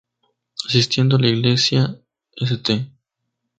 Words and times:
Asistiendo 0.67 1.15
a 1.15 1.19
la 1.19 1.27
iglesia 1.27 1.95
St. 2.35 2.89